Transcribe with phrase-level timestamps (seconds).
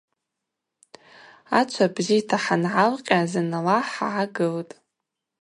[1.59, 4.75] Ачва бзита хӏангӏалкъьа зынла хӏгӏагылтӏ.